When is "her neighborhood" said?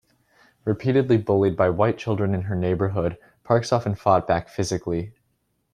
2.41-3.19